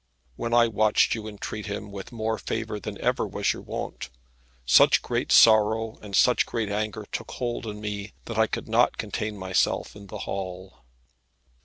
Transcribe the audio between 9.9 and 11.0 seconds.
in the hall."